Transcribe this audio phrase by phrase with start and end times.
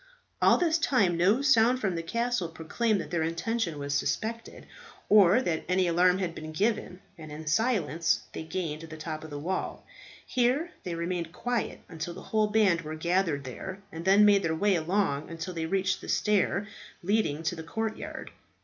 [0.41, 4.65] All this time no sound from the castle proclaimed that their intention was suspected,
[5.09, 9.29] or that any alarm had been given, and in silence they gained the top of
[9.29, 9.85] the wall.
[10.25, 14.55] Here they remained quiet until the whole band were gathered there, and then made their
[14.55, 16.67] way along until they reached the stairs
[17.03, 18.31] leading to the courtyard.